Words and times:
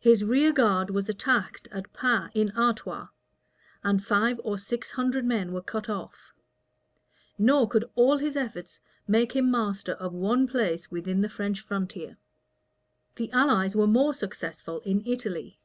His 0.00 0.24
rear 0.24 0.52
guard 0.52 0.90
was 0.90 1.08
attacked 1.08 1.68
at 1.70 1.92
Pas, 1.92 2.28
in 2.34 2.50
Artois, 2.58 3.06
and 3.84 4.04
five 4.04 4.40
or 4.42 4.58
six 4.58 4.90
hundred 4.90 5.24
men 5.24 5.52
were 5.52 5.62
cut 5.62 5.88
off; 5.88 6.32
nor 7.38 7.68
could 7.68 7.84
all 7.94 8.18
his 8.18 8.36
efforts 8.36 8.80
make 9.06 9.36
him 9.36 9.48
master 9.52 9.92
of 9.92 10.12
one 10.12 10.48
place 10.48 10.90
within 10.90 11.20
the 11.20 11.28
French 11.28 11.60
frontier. 11.60 12.16
The 13.14 13.30
allies 13.30 13.76
were 13.76 13.86
more 13.86 14.12
successful 14.12 14.80
in 14.80 15.04
Italy. 15.06 15.60